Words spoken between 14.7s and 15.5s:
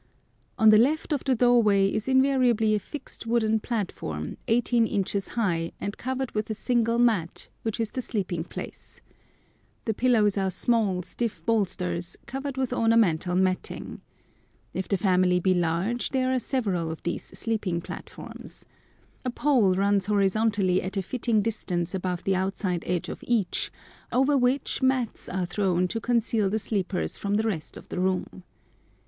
If the family